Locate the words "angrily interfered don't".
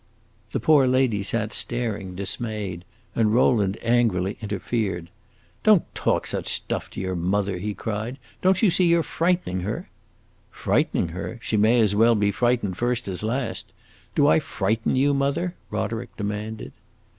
3.83-5.93